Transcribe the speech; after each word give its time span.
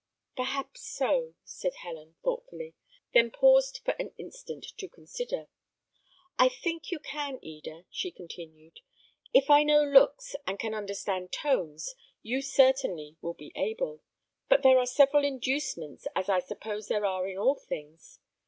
"Perhaps 0.35 0.81
so," 0.81 1.35
said 1.43 1.75
Helen, 1.83 2.15
thoughtfully, 2.23 2.73
and 3.13 3.25
then 3.25 3.29
paused 3.29 3.81
for 3.85 3.91
an 3.99 4.15
instant 4.17 4.65
to 4.77 4.89
consider. 4.89 5.47
"I 6.39 6.49
think 6.49 6.89
you 6.89 6.97
can, 6.97 7.37
Eda," 7.43 7.83
she 7.91 8.09
continued. 8.09 8.79
"If 9.31 9.51
I 9.51 9.61
know 9.61 9.83
looks, 9.83 10.35
and 10.47 10.57
can 10.57 10.73
understand 10.73 11.31
tones, 11.31 11.93
you 12.23 12.41
certainly 12.41 13.17
will 13.21 13.35
be 13.35 13.51
able. 13.55 14.01
But 14.49 14.63
there 14.63 14.79
are 14.79 14.87
several 14.87 15.23
inducements, 15.23 16.07
as 16.15 16.29
I 16.29 16.39
suppose 16.39 16.87
there 16.87 17.05
are 17.05 17.27
in 17.27 17.37
all 17.37 17.53
things. 17.59 18.17